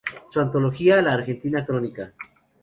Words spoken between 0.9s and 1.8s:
"La Argentina